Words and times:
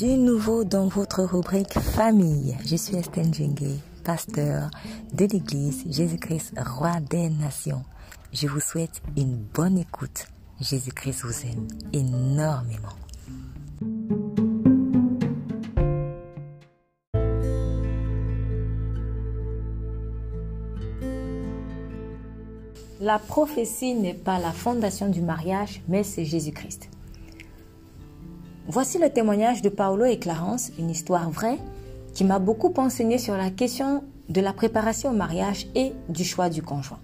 du 0.00 0.16
nouveau 0.16 0.64
dans 0.64 0.88
votre 0.88 1.24
rubrique 1.24 1.78
famille. 1.78 2.56
Je 2.64 2.74
suis 2.74 2.96
Estelle 2.96 3.34
Djengue, 3.34 3.76
pasteur 4.02 4.70
de 5.12 5.26
l'église 5.26 5.84
Jésus-Christ, 5.90 6.54
roi 6.58 7.00
des 7.00 7.28
nations. 7.28 7.82
Je 8.32 8.46
vous 8.46 8.60
souhaite 8.60 9.02
une 9.18 9.36
bonne 9.36 9.76
écoute. 9.76 10.26
Jésus-Christ 10.58 11.20
vous 11.22 11.46
aime 11.46 11.68
énormément. 11.92 12.88
La 23.02 23.18
prophétie 23.18 23.92
n'est 23.92 24.14
pas 24.14 24.38
la 24.38 24.52
fondation 24.52 25.10
du 25.10 25.20
mariage, 25.20 25.82
mais 25.88 26.04
c'est 26.04 26.24
Jésus-Christ. 26.24 26.88
Voici 28.72 28.98
le 28.98 29.10
témoignage 29.10 29.62
de 29.62 29.68
Paolo 29.68 30.04
et 30.04 30.20
Clarence, 30.20 30.70
une 30.78 30.90
histoire 30.90 31.28
vraie 31.28 31.58
qui 32.14 32.22
m'a 32.22 32.38
beaucoup 32.38 32.72
enseigné 32.76 33.18
sur 33.18 33.36
la 33.36 33.50
question 33.50 34.04
de 34.28 34.40
la 34.40 34.52
préparation 34.52 35.10
au 35.10 35.12
mariage 35.12 35.66
et 35.74 35.92
du 36.08 36.22
choix 36.22 36.48
du 36.48 36.62
conjoint. 36.62 37.00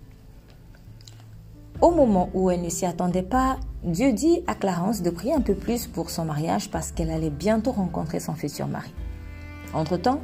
Au 1.80 1.90
moment 1.90 2.30
où 2.34 2.52
elle 2.52 2.62
ne 2.62 2.68
s'y 2.68 2.86
attendait 2.86 3.24
pas, 3.24 3.56
Dieu 3.82 4.12
dit 4.12 4.44
à 4.46 4.54
Clarence 4.54 5.02
de 5.02 5.10
prier 5.10 5.34
un 5.34 5.40
peu 5.40 5.54
plus 5.54 5.88
pour 5.88 6.10
son 6.10 6.24
mariage 6.24 6.70
parce 6.70 6.92
qu'elle 6.92 7.10
allait 7.10 7.30
bientôt 7.30 7.72
rencontrer 7.72 8.20
son 8.20 8.34
futur 8.34 8.68
mari. 8.68 8.94
Entre-temps, 9.74 10.20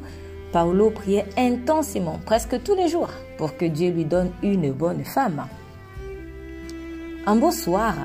Paolo 0.52 0.90
priait 0.90 1.26
intensément, 1.36 2.20
presque 2.24 2.62
tous 2.62 2.76
les 2.76 2.86
jours, 2.86 3.10
pour 3.36 3.56
que 3.56 3.64
Dieu 3.64 3.90
lui 3.90 4.04
donne 4.04 4.30
une 4.44 4.70
bonne 4.70 5.04
femme. 5.04 5.46
Un 7.26 7.34
beau 7.34 7.50
soir, 7.50 7.96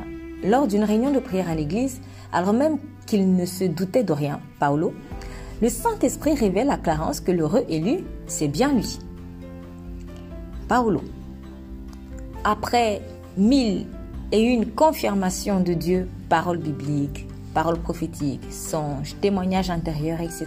lors 0.44 0.66
d'une 0.66 0.84
réunion 0.84 1.12
de 1.12 1.20
prière 1.20 1.50
à 1.50 1.54
l'église, 1.54 2.02
alors 2.34 2.54
même 2.54 2.80
qu'il 3.08 3.36
ne 3.36 3.46
se 3.46 3.64
doutait 3.64 4.04
de 4.04 4.14
rien, 4.14 4.40
Paolo, 4.60 4.94
le 5.62 5.70
Saint-Esprit 5.70 6.36
révèle 6.36 6.70
à 6.70 6.78
Clarence 6.78 7.20
que 7.20 7.32
l'heureux 7.32 7.66
élu, 7.68 8.04
c'est 8.28 8.48
bien 8.48 8.74
lui. 8.74 9.00
Paolo, 10.68 11.02
après 12.44 13.02
mille 13.38 13.88
et 14.32 14.42
une 14.42 14.68
confirmations 14.68 15.62
de 15.62 15.74
Dieu, 15.74 16.08
paroles 16.30 16.60
bibliques, 16.60 17.26
paroles 17.54 17.80
prophétiques, 17.80 18.52
songes, 18.52 19.16
témoignages 19.22 19.72
intérieurs, 19.72 20.22
etc., 20.22 20.46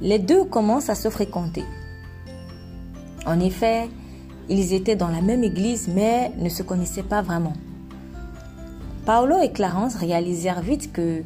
les 0.00 0.18
deux 0.18 0.44
commencent 0.44 0.88
à 0.88 0.94
se 0.94 1.10
fréquenter. 1.10 1.64
En 3.26 3.38
effet, 3.40 3.88
ils 4.48 4.72
étaient 4.72 4.96
dans 4.96 5.08
la 5.08 5.20
même 5.20 5.44
église 5.44 5.88
mais 5.94 6.32
ne 6.38 6.48
se 6.48 6.62
connaissaient 6.62 7.02
pas 7.02 7.20
vraiment. 7.20 7.52
Paolo 9.04 9.40
et 9.42 9.50
Clarence 9.50 9.96
réalisèrent 9.96 10.62
vite 10.62 10.92
que 10.92 11.22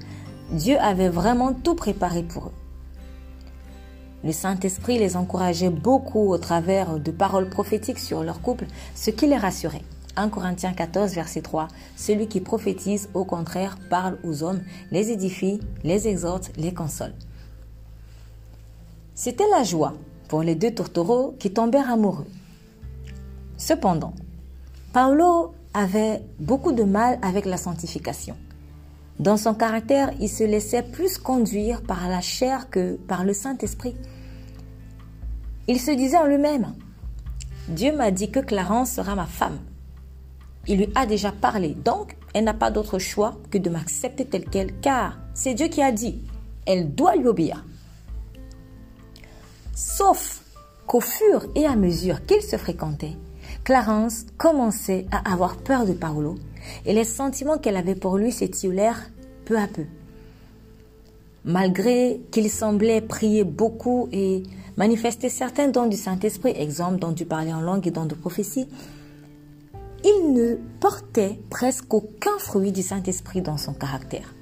Dieu 0.51 0.79
avait 0.79 1.09
vraiment 1.09 1.53
tout 1.53 1.75
préparé 1.75 2.23
pour 2.23 2.47
eux. 2.47 2.53
Le 4.25 4.33
Saint-Esprit 4.33 4.99
les 4.99 5.17
encourageait 5.17 5.71
beaucoup 5.71 6.31
au 6.31 6.39
travers 6.39 6.99
de 6.99 7.11
paroles 7.11 7.49
prophétiques 7.49 7.99
sur 7.99 8.23
leur 8.23 8.41
couple, 8.41 8.67
ce 8.95 9.11
qui 9.11 9.27
les 9.27 9.37
rassurait. 9.37 9.83
1 10.17 10.29
Corinthiens 10.29 10.73
14, 10.73 11.13
verset 11.15 11.43
3. 11.43 11.69
Celui 11.97 12.29
qui 12.29 12.41
prophétise, 12.41 13.09
au 13.15 13.25
contraire, 13.25 13.79
parle 13.91 14.19
aux 14.23 14.43
hommes, 14.43 14.63
les 14.91 15.11
édifie, 15.11 15.61
les 15.83 16.09
exhorte, 16.09 16.53
les 16.57 16.73
console. 16.73 17.15
C'était 19.15 19.49
la 19.51 19.63
joie 19.63 19.95
pour 20.29 20.43
les 20.43 20.55
deux 20.55 20.75
tourtereaux 20.75 21.35
qui 21.39 21.53
tombèrent 21.53 21.91
amoureux. 21.91 22.27
Cependant, 23.57 24.15
Paolo 24.93 25.55
avait 25.73 26.23
beaucoup 26.39 26.73
de 26.73 26.85
mal 26.85 27.19
avec 27.23 27.45
la 27.47 27.57
sanctification. 27.57 28.37
Dans 29.21 29.37
son 29.37 29.55
caractère, 29.55 30.13
il 30.21 30.29
se 30.29 30.43
laissait 30.43 30.83
plus 30.83 31.19
conduire 31.19 31.83
par 31.83 32.09
la 32.09 32.21
chair 32.21 32.69
que 32.69 32.97
par 32.97 33.25
le 33.25 33.33
Saint-Esprit. 33.33 33.95
Il 35.69 35.81
se 35.81 35.93
disait 35.93 36.17
en 36.17 36.27
lui-même, 36.27 36.75
Dieu 37.69 37.97
m'a 37.97 38.11
dit 38.11 38.31
que 38.31 38.41
Clarence 38.41 38.93
sera 38.93 39.15
ma 39.15 39.27
femme. 39.27 39.59
Il 40.67 40.79
lui 40.79 40.89
a 40.95 41.07
déjà 41.07 41.31
parlé, 41.31 41.75
donc 41.75 42.17
elle 42.35 42.45
n'a 42.45 42.55
pas 42.55 42.71
d'autre 42.71 42.99
choix 42.99 43.37
que 43.51 43.59
de 43.59 43.71
m'accepter 43.71 44.25
telle 44.25 44.45
qu'elle, 44.47 44.79
car 44.81 45.19
c'est 45.33 45.55
Dieu 45.55 45.69
qui 45.69 45.83
a 45.83 45.93
dit, 45.93 46.23
elle 46.67 46.95
doit 46.95 47.17
lui 47.17 47.29
obéir. 47.29 47.65
Sauf 49.75 50.43
qu'au 50.87 51.01
fur 51.01 51.47
et 51.55 51.67
à 51.67 51.77
mesure 51.77 52.27
qu'ils 52.27 52.43
se 52.43 52.57
fréquentaient, 52.57 53.17
Clarence 53.63 54.27
commençait 54.37 55.07
à 55.11 55.33
avoir 55.33 55.57
peur 55.57 55.87
de 55.87 55.93
Paolo 55.93 56.37
et 56.85 56.93
les 56.93 57.05
sentiments 57.05 57.59
qu'elle 57.59 57.77
avait 57.77 57.95
pour 57.95 58.19
lui 58.19 58.33
s'étiolèrent 58.33 59.11
peu 59.45 59.59
à 59.59 59.67
peu. 59.67 59.85
Malgré 61.45 62.21
qu'il 62.31 62.51
semblait 62.51 63.03
prier 63.03 63.45
beaucoup 63.45 64.09
et 64.13 64.43
manifester 64.77 65.29
certains 65.29 65.69
dons 65.69 65.87
du 65.87 65.97
Saint-Esprit, 65.97 66.55
exemple 66.57 66.99
dont 66.99 67.13
du 67.13 67.27
parler 67.27 67.53
en 67.53 67.61
langue 67.61 67.87
et 67.87 67.91
dons 67.91 68.07
de 68.07 68.15
prophétie, 68.15 68.67
il 70.05 70.33
ne 70.33 70.57
portait 70.81 71.39
presque 71.51 71.93
aucun 71.93 72.39
fruit 72.39 72.73
du 72.73 72.83
Saint-Esprit 72.83 73.41
dans 73.41 73.57
son 73.57 73.73
caractère. 73.73 74.35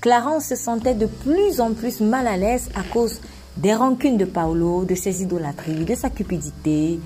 Clarence 0.00 0.46
se 0.46 0.56
sentait 0.56 0.94
de 0.94 1.06
plus 1.06 1.60
en 1.60 1.74
plus 1.74 2.00
mal 2.00 2.26
à 2.26 2.36
l'aise 2.36 2.70
à 2.74 2.82
cause 2.82 3.20
des 3.56 3.74
rancunes 3.74 4.16
de 4.16 4.24
Paolo, 4.24 4.84
de 4.84 4.94
ses 4.94 5.22
idolâtries, 5.22 5.84
de 5.84 5.94
sa 5.94 6.10
cupidité, 6.10 6.98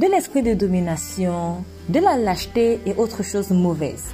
de 0.00 0.06
l'esprit 0.06 0.42
de 0.42 0.54
domination, 0.54 1.62
de 1.90 2.00
la 2.00 2.16
lâcheté 2.16 2.80
et 2.86 2.94
autres 2.94 3.22
choses 3.22 3.50
mauvaises. 3.50 4.06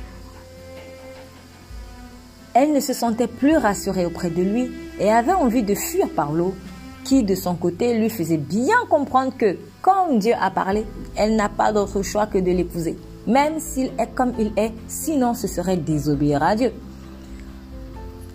Elle 2.54 2.72
ne 2.72 2.80
se 2.80 2.92
sentait 2.92 3.28
plus 3.28 3.56
rassurée 3.56 4.04
auprès 4.04 4.30
de 4.30 4.42
lui 4.42 4.68
et 4.98 5.12
avait 5.12 5.32
envie 5.32 5.62
de 5.62 5.76
fuir 5.76 6.08
Paolo, 6.08 6.56
qui 7.04 7.22
de 7.22 7.36
son 7.36 7.54
côté 7.54 7.96
lui 7.96 8.10
faisait 8.10 8.36
bien 8.36 8.78
comprendre 8.90 9.36
que, 9.38 9.58
comme 9.80 10.18
Dieu 10.18 10.32
a 10.40 10.50
parlé, 10.50 10.84
elle 11.14 11.36
n'a 11.36 11.48
pas 11.48 11.72
d'autre 11.72 12.02
choix 12.02 12.26
que 12.26 12.38
de 12.38 12.50
l'épouser, 12.50 12.98
même 13.28 13.60
s'il 13.60 13.92
est 13.96 14.12
comme 14.12 14.32
il 14.40 14.52
est, 14.56 14.72
sinon 14.88 15.34
ce 15.34 15.46
serait 15.46 15.76
désobéir 15.76 16.42
à 16.42 16.56
Dieu. 16.56 16.72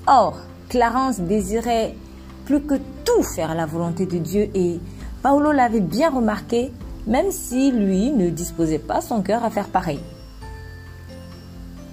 Or, 0.08 0.38
Clarence 0.70 1.20
désirait 1.20 1.96
plus 2.46 2.62
que 2.62 2.76
tout 3.04 3.24
faire 3.24 3.56
la 3.56 3.66
volonté 3.66 4.06
de 4.06 4.20
Dieu 4.20 4.50
et 4.56 4.80
Paolo 5.22 5.52
l'avait 5.52 5.82
bien 5.82 6.12
remarqué 6.12 6.72
même 7.08 7.32
si 7.32 7.72
lui 7.72 8.12
ne 8.12 8.30
disposait 8.30 8.80
pas 8.80 9.02
son 9.02 9.22
cœur 9.22 9.44
à 9.44 9.50
faire 9.50 9.68
pareil. 9.68 10.00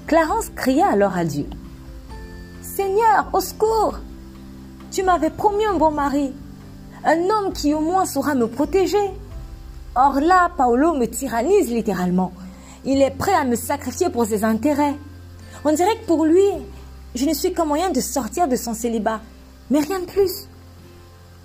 Clarence 0.06 0.50
cria 0.54 0.88
alors 0.88 1.16
à 1.16 1.24
Dieu. 1.24 1.46
Seigneur, 2.62 3.28
au 3.32 3.40
secours 3.40 3.98
Tu 4.90 5.02
m'avais 5.02 5.30
promis 5.30 5.64
un 5.64 5.74
bon 5.74 5.90
mari, 5.90 6.32
un 7.04 7.18
homme 7.30 7.52
qui 7.52 7.74
au 7.74 7.80
moins 7.80 8.06
saura 8.06 8.34
me 8.34 8.46
protéger. 8.46 9.10
Or 9.94 10.20
là, 10.20 10.50
Paolo 10.56 10.94
me 10.94 11.06
tyrannise 11.06 11.70
littéralement. 11.70 12.32
Il 12.84 13.02
est 13.02 13.10
prêt 13.10 13.34
à 13.34 13.44
me 13.44 13.56
sacrifier 13.56 14.10
pour 14.10 14.26
ses 14.26 14.44
intérêts. 14.44 14.94
On 15.64 15.72
dirait 15.72 15.96
que 16.00 16.06
pour 16.06 16.24
lui, 16.24 16.46
je 17.14 17.24
ne 17.26 17.34
suis 17.34 17.52
qu'un 17.52 17.64
moyen 17.64 17.90
de 17.90 18.00
sortir 18.00 18.48
de 18.48 18.56
son 18.56 18.74
célibat, 18.74 19.20
mais 19.70 19.80
rien 19.80 20.00
de 20.00 20.04
plus. 20.04 20.48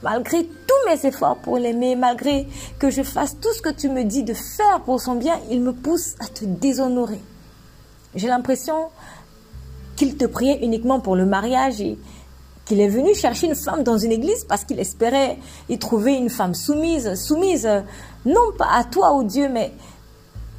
Malgré 0.03 0.47
tous 0.73 0.89
mes 0.89 1.06
efforts 1.07 1.38
pour 1.38 1.57
l'aimer, 1.57 1.95
malgré 1.95 2.47
que 2.79 2.89
je 2.89 3.03
fasse 3.03 3.39
tout 3.39 3.53
ce 3.53 3.61
que 3.61 3.69
tu 3.69 3.89
me 3.89 4.03
dis 4.03 4.23
de 4.23 4.34
faire 4.34 4.81
pour 4.85 5.00
son 5.00 5.16
bien, 5.16 5.39
il 5.51 5.61
me 5.61 5.73
pousse 5.73 6.16
à 6.19 6.28
te 6.28 6.45
déshonorer. 6.45 7.22
J'ai 8.16 8.28
l'impression 8.28 8.89
qu'il 9.95 10.17
te 10.17 10.25
priait 10.25 10.63
uniquement 10.63 11.00
pour 11.00 11.16
le 11.16 11.25
mariage 11.25 11.81
et 11.81 11.97
qu'il 12.66 12.79
est 12.79 12.88
venu 12.88 13.13
chercher 13.13 13.47
une 13.47 13.56
femme 13.56 13.84
dans 13.84 13.97
une 13.97 14.11
église 14.11 14.45
parce 14.45 14.63
qu'il 14.63 14.79
espérait 14.79 15.38
y 15.69 15.78
trouver 15.78 16.13
une 16.13 16.29
femme 16.29 16.53
soumise, 16.53 17.13
soumise 17.16 17.69
non 18.25 18.51
pas 18.57 18.69
à 18.72 18.84
toi, 18.84 19.13
ô 19.13 19.23
Dieu, 19.23 19.50
mais 19.50 19.73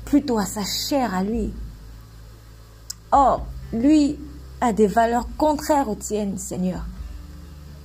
plutôt 0.04 0.38
à 0.38 0.46
sa 0.46 0.62
chair, 0.64 1.14
à 1.14 1.22
lui. 1.24 1.52
Or, 3.10 3.46
lui 3.72 4.18
a 4.60 4.72
des 4.72 4.86
valeurs 4.86 5.28
contraires 5.38 5.88
aux 5.88 5.94
tiennes, 5.94 6.38
Seigneur 6.38 6.84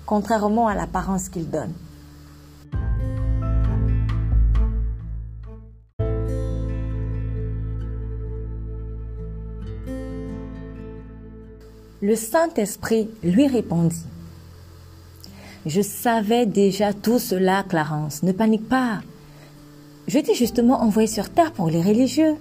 contrairement 0.10 0.68
à 0.68 0.74
l'apparence 0.74 1.30
qu'il 1.30 1.52
donne. 1.52 1.72
Le 12.02 12.16
Saint-Esprit 12.16 13.10
lui 13.24 13.46
répondit, 13.48 14.06
Je 15.66 15.82
savais 15.82 16.46
déjà 16.46 16.94
tout 16.94 17.20
cela, 17.20 17.66
Clarence, 17.68 18.24
ne 18.24 18.32
panique 18.32 18.70
pas. 18.70 19.02
Je 20.08 20.20
t'ai 20.20 20.34
justement 20.34 20.82
envoyé 20.82 21.10
sur 21.10 21.30
terre 21.30 21.52
pour 21.52 21.70
les 21.70 21.82
religieux. 21.82 22.36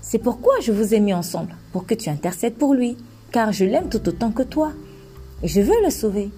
C'est 0.00 0.20
pourquoi 0.20 0.54
je 0.60 0.70
vous 0.70 0.94
ai 0.94 1.00
mis 1.00 1.12
ensemble, 1.12 1.56
pour 1.72 1.86
que 1.86 1.94
tu 1.94 2.08
intercèdes 2.08 2.54
pour 2.54 2.74
lui, 2.74 2.96
car 3.32 3.50
je 3.50 3.64
l'aime 3.64 3.88
tout 3.88 4.08
autant 4.08 4.30
que 4.30 4.44
toi. 4.44 4.70
Et 5.42 5.48
je 5.48 5.60
veux 5.60 5.82
le 5.82 5.90
sauver. 5.90 6.30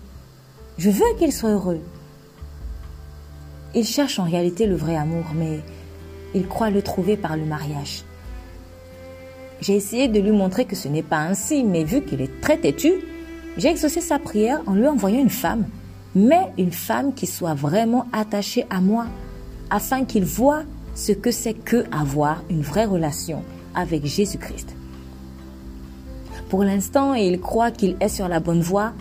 Je 0.78 0.88
veux 0.88 1.14
qu'il 1.18 1.30
soit 1.32 1.50
heureux. 1.50 1.80
Il 3.74 3.84
cherche 3.84 4.18
en 4.18 4.24
réalité 4.24 4.64
le 4.64 4.76
vrai 4.76 4.96
amour, 4.96 5.26
mais 5.34 5.60
il 6.34 6.48
croit 6.48 6.70
le 6.70 6.80
trouver 6.80 7.18
par 7.18 7.36
le 7.36 7.44
mariage. 7.44 8.05
J'ai 9.60 9.74
essayé 9.74 10.08
de 10.08 10.20
lui 10.20 10.32
montrer 10.32 10.66
que 10.66 10.76
ce 10.76 10.88
n'est 10.88 11.02
pas 11.02 11.18
ainsi, 11.18 11.64
mais 11.64 11.84
vu 11.84 12.02
qu'il 12.02 12.20
est 12.20 12.40
très 12.40 12.58
têtu, 12.58 12.92
j'ai 13.56 13.68
exaucé 13.68 14.00
sa 14.00 14.18
prière 14.18 14.60
en 14.66 14.74
lui 14.74 14.86
envoyant 14.86 15.20
une 15.20 15.30
femme, 15.30 15.64
mais 16.14 16.52
une 16.58 16.72
femme 16.72 17.14
qui 17.14 17.26
soit 17.26 17.54
vraiment 17.54 18.06
attachée 18.12 18.66
à 18.68 18.80
moi, 18.80 19.06
afin 19.70 20.04
qu'il 20.04 20.24
voie 20.24 20.62
ce 20.94 21.12
que 21.12 21.30
c'est 21.30 21.54
que 21.54 21.84
avoir 21.90 22.42
une 22.50 22.62
vraie 22.62 22.84
relation 22.84 23.42
avec 23.74 24.04
Jésus-Christ. 24.04 24.74
Pour 26.48 26.62
l'instant, 26.62 27.14
il 27.14 27.40
croit 27.40 27.70
qu'il 27.70 27.96
est 28.00 28.08
sur 28.08 28.28
la 28.28 28.40
bonne 28.40 28.60
voie 28.60 28.92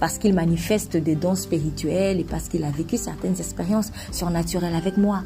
parce 0.00 0.18
qu'il 0.18 0.34
manifeste 0.34 0.96
des 0.96 1.16
dons 1.16 1.34
spirituels 1.34 2.20
et 2.20 2.24
parce 2.24 2.48
qu'il 2.48 2.64
a 2.64 2.70
vécu 2.70 2.96
certaines 2.96 3.38
expériences 3.38 3.90
surnaturelles 4.10 4.74
avec 4.74 4.96
moi. 4.96 5.22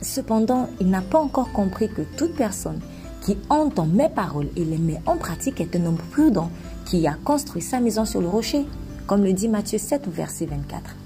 Cependant, 0.00 0.68
il 0.80 0.88
n'a 0.88 1.02
pas 1.02 1.18
encore 1.18 1.52
compris 1.52 1.88
que 1.88 2.02
toute 2.16 2.34
personne 2.34 2.80
qui 3.20 3.36
entend 3.48 3.86
mes 3.86 4.08
paroles 4.08 4.48
et 4.56 4.64
les 4.64 4.78
met 4.78 5.00
en 5.06 5.16
pratique 5.16 5.60
est 5.60 5.76
un 5.76 5.86
homme 5.86 5.98
prudent 6.10 6.50
qui 6.84 7.06
a 7.06 7.14
construit 7.24 7.62
sa 7.62 7.80
maison 7.80 8.04
sur 8.04 8.20
le 8.20 8.28
rocher, 8.28 8.66
comme 9.06 9.24
le 9.24 9.32
dit 9.32 9.48
Matthieu 9.48 9.78
7 9.78 10.08
verset 10.08 10.46
24. 10.46 10.96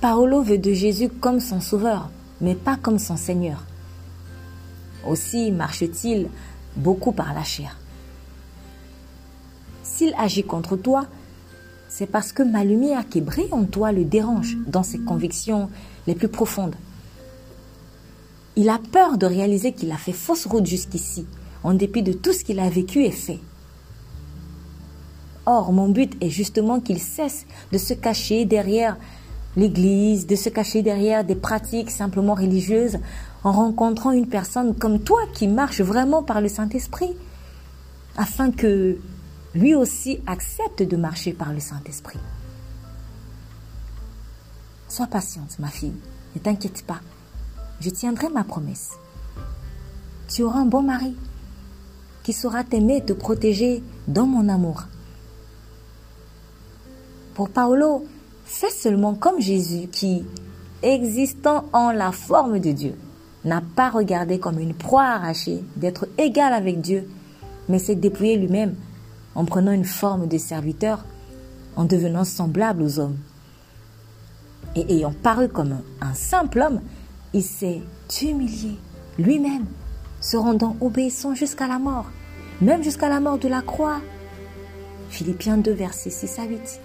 Paolo 0.00 0.42
veut 0.42 0.58
de 0.58 0.72
Jésus 0.72 1.08
comme 1.08 1.40
son 1.40 1.60
sauveur, 1.60 2.10
mais 2.40 2.54
pas 2.54 2.76
comme 2.76 2.98
son 2.98 3.16
Seigneur. 3.16 3.64
Aussi 5.06 5.50
marche-t-il 5.50 6.28
beaucoup 6.76 7.12
par 7.12 7.34
la 7.34 7.44
chair. 7.44 7.78
S'il 9.82 10.14
agit 10.18 10.44
contre 10.44 10.76
toi, 10.76 11.06
c'est 11.88 12.06
parce 12.06 12.32
que 12.32 12.42
ma 12.42 12.64
lumière 12.64 13.08
qui 13.08 13.20
brille 13.20 13.52
en 13.52 13.64
toi 13.64 13.92
le 13.92 14.04
dérange 14.04 14.56
dans 14.66 14.82
ses 14.82 14.98
convictions 14.98 15.70
les 16.06 16.14
plus 16.14 16.28
profondes. 16.28 16.74
Il 18.56 18.70
a 18.70 18.78
peur 18.78 19.18
de 19.18 19.26
réaliser 19.26 19.72
qu'il 19.72 19.92
a 19.92 19.98
fait 19.98 20.12
fausse 20.12 20.46
route 20.46 20.64
jusqu'ici, 20.64 21.26
en 21.62 21.74
dépit 21.74 22.02
de 22.02 22.14
tout 22.14 22.32
ce 22.32 22.42
qu'il 22.42 22.58
a 22.58 22.70
vécu 22.70 23.04
et 23.04 23.10
fait. 23.10 23.40
Or, 25.44 25.72
mon 25.72 25.90
but 25.90 26.12
est 26.22 26.30
justement 26.30 26.80
qu'il 26.80 26.98
cesse 26.98 27.44
de 27.70 27.78
se 27.78 27.92
cacher 27.92 28.46
derrière 28.46 28.96
l'Église, 29.56 30.26
de 30.26 30.36
se 30.36 30.48
cacher 30.48 30.82
derrière 30.82 31.22
des 31.24 31.34
pratiques 31.34 31.90
simplement 31.90 32.34
religieuses, 32.34 32.98
en 33.44 33.52
rencontrant 33.52 34.10
une 34.10 34.26
personne 34.26 34.74
comme 34.74 35.00
toi 35.00 35.20
qui 35.34 35.48
marche 35.48 35.82
vraiment 35.82 36.22
par 36.22 36.40
le 36.40 36.48
Saint-Esprit, 36.48 37.14
afin 38.16 38.50
que 38.50 38.98
lui 39.54 39.74
aussi 39.74 40.20
accepte 40.26 40.82
de 40.82 40.96
marcher 40.96 41.32
par 41.32 41.52
le 41.52 41.60
Saint-Esprit. 41.60 42.18
Sois 44.88 45.06
patiente, 45.06 45.58
ma 45.58 45.68
fille, 45.68 45.94
ne 46.34 46.40
t'inquiète 46.40 46.84
pas, 46.86 47.00
je 47.80 47.90
tiendrai 47.90 48.28
ma 48.28 48.44
promesse. 48.44 48.92
Tu 50.28 50.42
auras 50.42 50.60
un 50.60 50.66
bon 50.66 50.82
mari 50.82 51.16
qui 52.22 52.32
saura 52.32 52.64
t'aimer 52.64 52.96
et 52.96 53.04
te 53.04 53.12
protéger 53.12 53.82
dans 54.08 54.26
mon 54.26 54.48
amour. 54.48 54.84
Pour 57.34 57.50
Paolo, 57.50 58.04
fais 58.44 58.70
seulement 58.70 59.14
comme 59.14 59.40
Jésus 59.40 59.88
qui, 59.88 60.24
existant 60.82 61.66
en 61.72 61.92
la 61.92 62.10
forme 62.12 62.58
de 62.58 62.72
Dieu, 62.72 62.94
n'a 63.44 63.62
pas 63.76 63.90
regardé 63.90 64.40
comme 64.40 64.58
une 64.58 64.74
proie 64.74 65.04
arrachée 65.04 65.62
d'être 65.76 66.08
égal 66.18 66.52
avec 66.52 66.80
Dieu, 66.80 67.08
mais 67.68 67.78
s'est 67.78 67.94
dépouillé 67.94 68.36
lui-même 68.36 68.74
en 69.36 69.44
prenant 69.44 69.70
une 69.72 69.84
forme 69.84 70.26
de 70.26 70.38
serviteur, 70.38 71.04
en 71.76 71.84
devenant 71.84 72.24
semblable 72.24 72.82
aux 72.82 72.98
hommes. 72.98 73.18
Et 74.74 74.94
ayant 74.94 75.12
paru 75.22 75.48
comme 75.48 75.78
un 76.00 76.14
simple 76.14 76.60
homme, 76.60 76.80
il 77.36 77.42
s'est 77.42 77.82
humilié 78.22 78.78
lui-même, 79.18 79.66
se 80.22 80.38
rendant 80.38 80.74
obéissant 80.80 81.34
jusqu'à 81.34 81.68
la 81.68 81.78
mort, 81.78 82.06
même 82.62 82.82
jusqu'à 82.82 83.10
la 83.10 83.20
mort 83.20 83.38
de 83.38 83.46
la 83.46 83.60
croix. 83.60 84.00
Philippiens 85.10 85.58
2, 85.58 85.70
versets 85.70 86.08
6 86.08 86.38
à 86.38 86.44
8. 86.44 86.80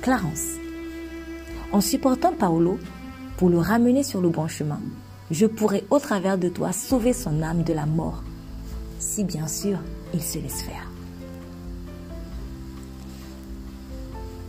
Clarence. 0.00 0.46
En 1.72 1.80
supportant 1.80 2.32
Paolo 2.32 2.78
pour 3.36 3.50
le 3.50 3.58
ramener 3.58 4.04
sur 4.04 4.20
le 4.20 4.28
bon 4.28 4.46
chemin, 4.46 4.80
je 5.32 5.46
pourrai 5.46 5.84
au 5.90 5.98
travers 5.98 6.38
de 6.38 6.48
toi 6.48 6.70
sauver 6.70 7.12
son 7.12 7.42
âme 7.42 7.64
de 7.64 7.72
la 7.72 7.86
mort, 7.86 8.22
si 9.00 9.24
bien 9.24 9.48
sûr 9.48 9.78
il 10.14 10.22
se 10.22 10.38
laisse 10.38 10.62
faire. 10.62 10.88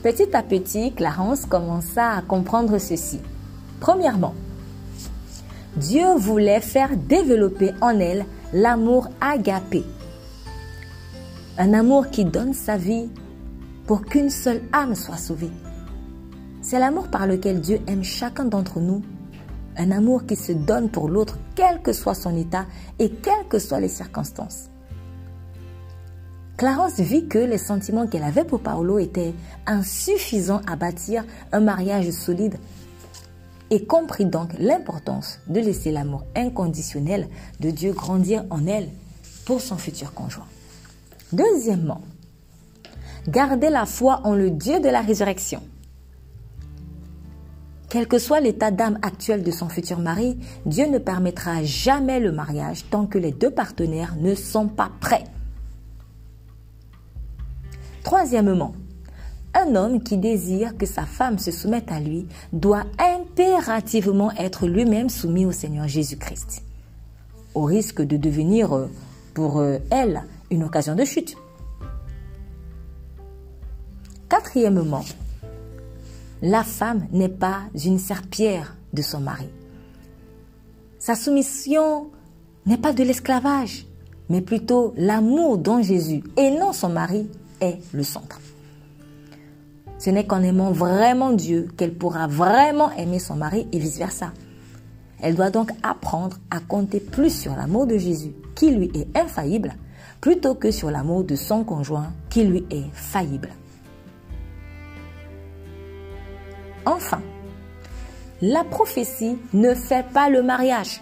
Petit 0.04 0.36
à 0.36 0.44
petit, 0.44 0.94
Clarence 0.94 1.48
commença 1.48 2.12
à 2.12 2.22
comprendre 2.22 2.78
ceci. 2.78 3.20
Premièrement, 3.80 4.34
Dieu 5.76 6.16
voulait 6.16 6.62
faire 6.62 6.98
développer 6.98 7.72
en 7.82 8.00
elle 8.00 8.26
l'amour 8.54 9.08
agapé. 9.22 9.84
Un 11.58 11.74
amour 11.74 12.10
qui 12.10 12.26
donne 12.26 12.54
sa 12.54 12.78
vie 12.78 13.10
pour 13.86 14.02
qu'une 14.02 14.30
seule 14.30 14.62
âme 14.74 14.96
soit 14.96 15.18
sauvée. 15.18 15.52
C'est 16.62 16.80
l'amour 16.80 17.08
par 17.08 17.28
lequel 17.28 17.62
Dieu 17.62 17.80
aime 17.88 18.04
chacun 18.04 18.46
d'entre 18.46 18.80
nous. 18.80 19.02
Un 19.78 19.92
amour 19.92 20.26
qui 20.26 20.36
se 20.36 20.52
donne 20.52 20.90
pour 20.90 21.08
l'autre, 21.08 21.38
quel 21.56 21.82
que 21.82 21.94
soit 21.94 22.14
son 22.14 22.36
état 22.36 22.66
et 23.00 23.10
quelles 23.10 23.48
que 23.48 23.60
soient 23.60 23.80
les 23.80 23.88
circonstances. 23.88 24.70
Clarence 26.58 27.00
vit 27.00 27.28
que 27.28 27.40
les 27.40 27.58
sentiments 27.58 28.08
qu'elle 28.08 28.24
avait 28.24 28.44
pour 28.44 28.60
Paolo 28.60 29.00
étaient 29.00 29.34
insuffisants 29.66 30.62
à 30.68 30.76
bâtir 30.76 31.24
un 31.54 31.62
mariage 31.62 32.10
solide 32.12 32.58
et 33.72 33.86
comprit 33.86 34.26
donc 34.26 34.52
l'importance 34.58 35.40
de 35.48 35.60
laisser 35.60 35.92
l'amour 35.92 36.24
inconditionnel 36.36 37.28
de 37.60 37.70
Dieu 37.72 37.94
grandir 37.94 38.46
en 38.50 38.66
elle 38.66 38.90
pour 39.46 39.62
son 39.62 39.78
futur 39.78 40.14
conjoint. 40.14 40.48
Deuxièmement, 41.32 42.02
garder 43.28 43.70
la 43.70 43.86
foi 43.86 44.22
en 44.24 44.34
le 44.34 44.50
Dieu 44.50 44.80
de 44.80 44.90
la 44.90 45.02
résurrection. 45.02 45.62
Quel 47.90 48.08
que 48.08 48.20
soit 48.20 48.40
l'état 48.40 48.70
d'âme 48.70 49.00
actuel 49.02 49.42
de 49.42 49.50
son 49.50 49.68
futur 49.68 49.98
mari, 49.98 50.38
Dieu 50.66 50.88
ne 50.88 51.00
permettra 51.00 51.64
jamais 51.64 52.20
le 52.20 52.32
mariage 52.32 52.86
tant 52.90 53.08
que 53.08 53.18
les 53.18 53.32
deux 53.32 53.50
partenaires 53.50 54.16
ne 54.20 54.36
sont 54.36 54.68
pas 54.68 54.92
prêts. 55.00 55.24
Troisièmement, 58.04 58.74
un 59.54 59.76
homme 59.76 60.02
qui 60.02 60.18
désire 60.18 60.78
que 60.78 60.86
sa 60.86 61.06
femme 61.06 61.40
se 61.40 61.52
soumette 61.52 61.92
à 61.92 62.00
lui 62.00 62.28
doit 62.54 62.86
impérativement 63.00 64.32
être 64.34 64.68
lui-même 64.68 65.10
soumis 65.10 65.46
au 65.46 65.52
Seigneur 65.52 65.88
Jésus-Christ, 65.88 66.64
au 67.56 67.64
risque 67.64 68.02
de 68.02 68.18
devenir 68.18 68.76
euh, 68.76 68.88
pour 69.34 69.60
euh, 69.60 69.78
elle 69.90 70.24
une 70.52 70.64
occasion 70.64 70.96
de 70.96 71.06
chute. 71.06 71.36
Quatrièmement, 74.28 75.06
la 76.42 76.64
femme 76.64 77.08
n'est 77.12 77.30
pas 77.30 77.62
une 77.84 78.00
serpillère 78.00 78.76
de 78.94 79.02
son 79.02 79.20
mari. 79.20 79.50
Sa 81.00 81.16
soumission 81.16 82.12
n'est 82.66 82.78
pas 82.78 82.94
de 82.94 83.04
l'esclavage, 83.04 83.86
mais 84.30 84.42
plutôt 84.42 84.94
l'amour 84.98 85.58
dont 85.58 85.82
Jésus 85.82 86.24
et 86.38 86.52
non 86.52 86.74
son 86.74 86.90
mari 86.90 87.30
est 87.62 87.80
le 87.94 88.04
centre. 88.04 88.40
Ce 90.00 90.10
n'est 90.10 90.26
qu'en 90.26 90.42
aimant 90.42 90.72
vraiment 90.72 91.34
Dieu 91.34 91.68
qu'elle 91.78 91.94
pourra 91.94 92.26
vraiment 92.28 92.92
aimer 92.94 93.20
son 93.20 93.36
mari 93.36 93.68
et 93.74 93.80
vice-versa. 93.80 94.32
Elle 95.22 95.36
doit 95.36 95.50
donc 95.50 95.72
apprendre 95.84 96.38
à 96.50 96.62
compter 96.62 97.02
plus 97.02 97.38
sur 97.38 97.54
l'amour 97.56 97.86
de 97.86 97.98
Jésus, 97.98 98.34
qui 98.56 98.72
lui 98.72 98.90
est 98.94 99.16
infaillible, 99.18 99.74
plutôt 100.22 100.56
que 100.56 100.72
sur 100.72 100.90
l'amour 100.90 101.26
de 101.26 101.36
son 101.36 101.66
conjoint, 101.66 102.14
qui 102.30 102.46
lui 102.46 102.66
est 102.72 102.90
faillible. 102.94 103.50
Enfin, 106.86 107.22
la 108.42 108.64
prophétie 108.64 109.38
ne 109.52 109.74
fait 109.74 110.06
pas 110.14 110.30
le 110.30 110.42
mariage. 110.42 111.02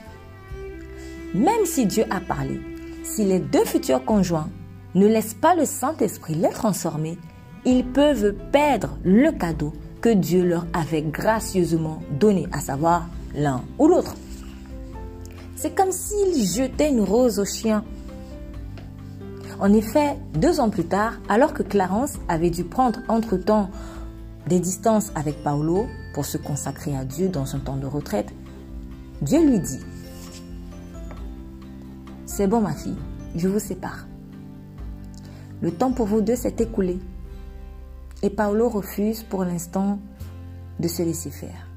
Même 1.36 1.66
si 1.66 1.86
Dieu 1.86 2.06
a 2.10 2.20
parlé, 2.20 2.60
si 3.04 3.25
les 3.25 3.39
deux 3.39 3.63
futurs 3.63 4.04
conjoints 4.04 4.50
ne 4.96 5.06
laissent 5.06 5.36
pas 5.36 5.54
le 5.54 5.66
Saint-Esprit 5.66 6.34
les 6.34 6.50
transformer, 6.50 7.20
ils 7.67 7.86
peuvent 7.86 8.33
perdre 8.53 8.97
le 9.03 9.29
cadeau 9.31 9.74
que 10.00 10.07
Dieu 10.07 10.45
leur 10.45 10.65
avait 10.71 11.01
gracieusement 11.01 12.01
donné, 12.17 12.47
à 12.53 12.62
savoir 12.62 13.09
l'un 13.36 13.62
ou 13.77 13.88
l'autre. 13.88 14.15
C'est 15.57 15.75
comme 15.75 15.91
s'ils 15.91 16.45
jetaient 16.45 16.89
une 16.89 17.01
rose 17.01 17.39
au 17.39 17.45
chien. 17.45 17.83
En 19.59 19.74
effet, 19.74 20.15
deux 20.33 20.62
ans 20.62 20.69
plus 20.69 20.86
tard, 20.86 21.15
alors 21.27 21.53
que 21.53 21.62
Clarence 21.62 22.13
avait 22.29 22.51
dû 22.51 22.63
prendre 22.63 23.01
entre-temps 23.09 23.69
des 24.47 24.62
distances 24.62 25.12
avec 25.13 25.43
Paolo 25.43 25.88
pour 26.13 26.24
se 26.24 26.38
consacrer 26.38 26.95
à 26.95 27.03
Dieu 27.03 27.27
dans 27.27 27.45
son 27.45 27.59
temps 27.59 27.75
de 27.75 27.86
retraite, 27.86 28.33
Dieu 29.21 29.45
lui 29.45 29.59
dit, 29.59 29.79
C'est 32.25 32.47
bon 32.47 32.62
ma 32.62 32.74
fille, 32.74 32.95
je 33.36 33.50
vous 33.50 33.59
sépare. 33.59 34.07
Le 35.62 35.71
temps 35.71 35.91
pour 35.91 36.05
vous 36.05 36.21
deux 36.21 36.38
s'est 36.38 36.55
écoulé. 36.59 37.00
Et 38.24 38.29
Paolo 38.29 38.69
refuse 38.69 39.24
pour 39.24 39.43
l'instant 39.43 40.00
de 40.79 40.88
se 40.88 41.03
laisser 41.03 41.31
faire. 41.31 41.67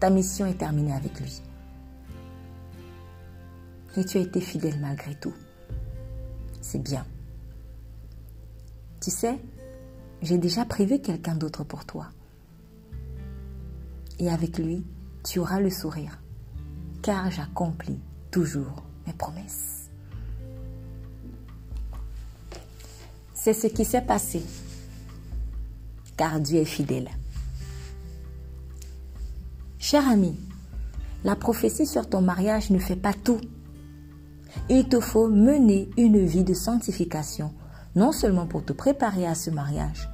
Ta 0.00 0.10
mission 0.10 0.46
est 0.46 0.58
terminée 0.58 0.92
avec 0.92 1.18
lui. 1.20 1.40
Et 3.96 4.04
tu 4.04 4.18
as 4.18 4.20
été 4.20 4.40
fidèle 4.40 4.78
malgré 4.80 5.14
tout. 5.14 5.32
C'est 6.60 6.82
bien. 6.82 7.06
Tu 9.00 9.10
sais, 9.10 9.38
j'ai 10.20 10.38
déjà 10.38 10.64
prévu 10.64 11.00
quelqu'un 11.00 11.36
d'autre 11.36 11.64
pour 11.64 11.84
toi. 11.84 12.08
Et 14.18 14.30
avec 14.30 14.58
lui, 14.58 14.84
tu 15.24 15.38
auras 15.38 15.60
le 15.60 15.70
sourire, 15.70 16.18
car 17.02 17.30
j'accomplis 17.30 18.00
toujours 18.30 18.84
mes 19.06 19.12
promesses. 19.12 19.83
C'est 23.44 23.52
ce 23.52 23.66
qui 23.66 23.84
s'est 23.84 24.00
passé, 24.00 24.40
car 26.16 26.40
Dieu 26.40 26.60
est 26.60 26.64
fidèle. 26.64 27.10
Cher 29.78 30.08
ami, 30.08 30.34
la 31.24 31.36
prophétie 31.36 31.84
sur 31.84 32.08
ton 32.08 32.22
mariage 32.22 32.70
ne 32.70 32.78
fait 32.78 32.96
pas 32.96 33.12
tout. 33.12 33.42
Il 34.70 34.88
te 34.88 34.98
faut 34.98 35.28
mener 35.28 35.90
une 35.98 36.24
vie 36.24 36.42
de 36.42 36.54
sanctification, 36.54 37.52
non 37.94 38.12
seulement 38.12 38.46
pour 38.46 38.64
te 38.64 38.72
préparer 38.72 39.26
à 39.26 39.34
ce 39.34 39.50
mariage, 39.50 40.08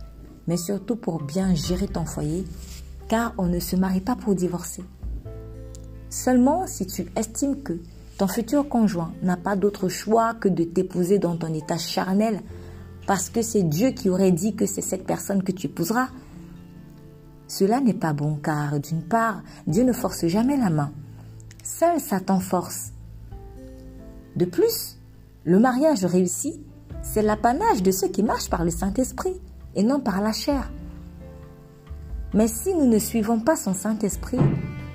mais 0.48 0.56
surtout 0.56 0.96
pour 0.96 1.22
bien 1.22 1.54
gérer 1.54 1.86
ton 1.86 2.06
foyer, 2.06 2.44
car 3.06 3.32
on 3.38 3.46
ne 3.46 3.60
se 3.60 3.76
marie 3.76 4.00
pas 4.00 4.16
pour 4.16 4.34
divorcer. 4.34 4.82
Seulement 6.08 6.66
si 6.66 6.84
tu 6.84 7.06
estimes 7.14 7.62
que 7.62 7.80
ton 8.18 8.26
futur 8.26 8.68
conjoint 8.68 9.12
n'a 9.22 9.36
pas 9.36 9.54
d'autre 9.54 9.88
choix 9.88 10.34
que 10.34 10.48
de 10.48 10.64
t'épouser 10.64 11.20
dans 11.20 11.36
ton 11.36 11.54
état 11.54 11.78
charnel, 11.78 12.42
parce 13.06 13.30
que 13.30 13.42
c'est 13.42 13.62
Dieu 13.62 13.90
qui 13.90 14.08
aurait 14.08 14.32
dit 14.32 14.54
que 14.54 14.66
c'est 14.66 14.80
cette 14.80 15.06
personne 15.06 15.42
que 15.42 15.52
tu 15.52 15.66
épouseras, 15.66 16.08
cela 17.48 17.80
n'est 17.80 17.94
pas 17.94 18.12
bon 18.12 18.36
car, 18.36 18.78
d'une 18.78 19.02
part, 19.02 19.42
Dieu 19.66 19.82
ne 19.82 19.92
force 19.92 20.26
jamais 20.26 20.56
la 20.56 20.70
main. 20.70 20.92
Seul 21.64 21.98
Satan 22.00 22.38
force. 22.38 22.92
De 24.36 24.44
plus, 24.44 24.96
le 25.44 25.58
mariage 25.58 26.04
réussi, 26.04 26.60
c'est 27.02 27.22
l'apanage 27.22 27.82
de 27.82 27.90
ceux 27.90 28.08
qui 28.08 28.22
marchent 28.22 28.50
par 28.50 28.64
le 28.64 28.70
Saint-Esprit 28.70 29.40
et 29.74 29.82
non 29.82 29.98
par 30.00 30.20
la 30.20 30.32
chair. 30.32 30.70
Mais 32.34 32.46
si 32.46 32.72
nous 32.74 32.86
ne 32.86 32.98
suivons 32.98 33.40
pas 33.40 33.56
son 33.56 33.74
Saint-Esprit, 33.74 34.38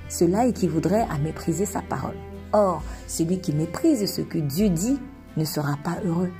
cela 0.08 0.46
équivaudrait 0.46 1.06
à 1.10 1.18
mépriser 1.18 1.66
sa 1.66 1.82
parole. 1.82 2.16
Or, 2.52 2.82
celui 3.06 3.40
qui 3.40 3.52
méprise 3.52 4.10
ce 4.10 4.22
que 4.22 4.38
Dieu 4.38 4.70
dit 4.70 4.98
ne 5.36 5.44
sera 5.44 5.76
pas 5.84 5.98
heureux. 6.04 6.30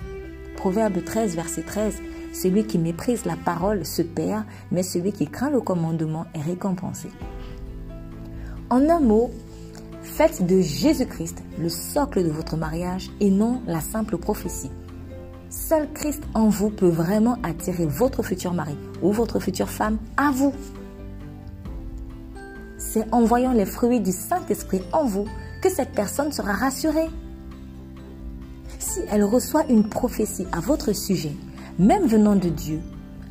Proverbe 0.57 1.05
13, 1.05 1.35
verset 1.37 1.63
13. 1.63 2.03
Celui 2.33 2.67
qui 2.67 2.79
méprise 2.79 3.25
la 3.25 3.37
parole 3.37 3.87
se 3.87 4.03
perd, 4.03 4.45
mais 4.71 4.83
celui 4.83 5.13
qui 5.13 5.27
craint 5.27 5.51
le 5.51 5.61
commandement 5.61 6.27
est 6.35 6.43
récompensé. 6.43 7.09
En 8.69 8.89
un 8.89 9.01
mot, 9.01 9.31
faites 10.03 10.45
de 10.45 10.61
Jésus-Christ 10.61 11.43
le 11.59 11.69
socle 11.69 12.25
de 12.25 12.31
votre 12.31 12.57
mariage 12.57 13.11
et 13.21 13.31
non 13.31 13.63
la 13.67 13.81
simple 13.81 14.19
prophétie. 14.19 14.71
Seul 15.51 15.89
Christ 15.93 16.23
en 16.35 16.49
vous 16.49 16.71
peut 16.71 16.89
vraiment 16.89 17.39
attirer 17.43 17.87
votre 17.87 18.23
futur 18.23 18.53
mari 18.53 18.77
ou 19.03 19.13
votre 19.13 19.39
future 19.39 19.71
femme 19.71 19.99
à 20.17 20.31
vous. 20.31 20.53
C'est 22.77 23.07
en 23.13 23.25
voyant 23.25 23.53
les 23.53 23.67
fruits 23.67 24.01
du 24.01 24.13
Saint-Esprit 24.13 24.83
en 24.93 25.05
vous 25.05 25.27
que 25.63 25.71
cette 25.71 25.93
personne 25.93 26.33
sera 26.33 26.53
rassurée. 26.53 27.09
Elle 29.11 29.25
reçoit 29.25 29.67
une 29.69 29.89
prophétie 29.89 30.47
à 30.53 30.61
votre 30.61 30.93
sujet, 30.93 31.33
même 31.79 32.07
venant 32.07 32.37
de 32.37 32.49
Dieu, 32.49 32.81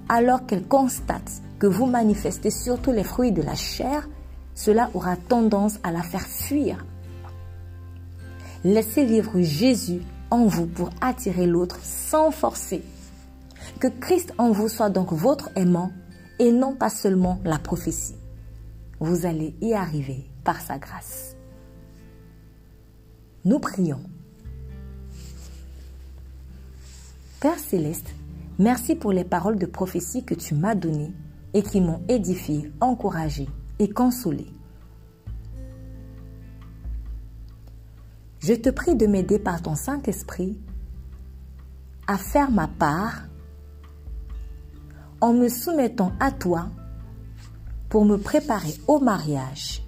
alors 0.10 0.46
qu'elle 0.46 0.68
constate 0.68 1.42
que 1.60 1.68
vous 1.68 1.86
manifestez 1.86 2.50
surtout 2.50 2.92
les 2.92 3.04
fruits 3.04 3.32
de 3.32 3.42
la 3.42 3.56
chair, 3.56 4.08
cela 4.54 4.90
aura 4.94 5.16
tendance 5.18 5.80
à 5.84 5.92
la 5.92 6.02
faire 6.02 6.26
fuir. 6.26 6.86
Laissez 8.64 9.06
vivre 9.06 9.40
Jésus 9.42 10.02
en 10.32 10.46
vous 10.46 10.66
pour 10.66 10.90
attirer 11.02 11.46
l'autre 11.46 11.80
sans 11.84 12.32
forcer. 12.32 12.82
Que 13.80 13.88
Christ 13.88 14.34
en 14.38 14.52
vous 14.52 14.70
soit 14.70 14.90
donc 14.90 15.12
votre 15.12 15.50
aimant 15.56 15.92
et 16.40 16.52
non 16.52 16.76
pas 16.76 16.90
seulement 16.90 17.40
la 17.44 17.60
prophétie. 17.60 18.16
Vous 19.00 19.26
allez 19.26 19.56
y 19.62 19.74
arriver 19.74 20.26
par 20.44 20.62
sa 20.62 20.78
grâce. 20.78 21.36
Nous 23.44 23.60
prions. 23.60 24.02
Père 27.40 27.60
céleste, 27.60 28.16
Merci 28.58 28.96
pour 28.96 29.12
les 29.12 29.26
paroles 29.26 29.58
de 29.58 29.66
prophétie 29.66 30.24
que 30.24 30.34
tu 30.34 30.56
m'as 30.56 30.76
données 30.76 31.14
et 31.54 31.62
qui 31.62 31.82
m'ont 31.82 32.02
édifié, 32.08 32.72
encouragé 32.80 33.50
et 33.80 33.90
consolé. 33.90 34.48
Je 38.40 38.54
te 38.54 38.70
prie 38.70 38.96
de 38.96 39.08
m'aider 39.08 39.40
par 39.40 39.62
ton 39.62 39.76
Saint-Esprit 39.76 40.58
à 42.08 42.18
faire 42.18 42.50
ma 42.50 42.68
part 42.68 43.24
en 45.20 45.34
me 45.34 45.50
soumettant 45.50 46.14
à 46.22 46.32
toi 46.32 46.70
pour 47.90 48.06
me 48.06 48.18
préparer 48.18 48.76
au 48.88 49.00
mariage 49.00 49.82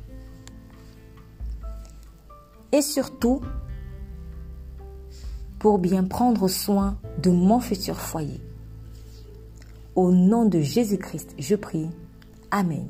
et 2.74 2.82
surtout 2.82 3.42
pour 5.60 5.80
bien 5.80 6.04
prendre 6.04 6.48
soin 6.48 6.98
de 7.22 7.30
mon 7.30 7.60
futur 7.60 8.00
foyer. 8.00 8.40
Au 9.96 10.12
nom 10.12 10.46
de 10.46 10.60
Jésus-Christ, 10.60 11.34
je 11.40 11.56
prie. 11.56 11.90
Amen. 12.52 12.90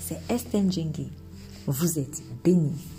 C'est 0.00 0.20
Estelle 0.28 0.70
Vous 1.66 1.98
êtes 1.98 2.22
bénie. 2.42 2.97